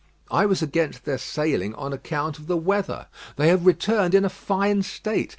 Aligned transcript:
I 0.31 0.47
was 0.47 0.63
against 0.63 1.05
their 1.05 1.19
sailing 1.19 1.75
on 1.75 1.93
account 1.93 2.39
of 2.39 2.47
the 2.47 2.57
weather. 2.57 3.05
They 3.35 3.49
have 3.49 3.67
returned 3.67 4.15
in 4.15 4.25
a 4.25 4.29
fine 4.29 4.81
state. 4.81 5.29